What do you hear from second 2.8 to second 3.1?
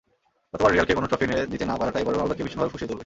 তুলবে।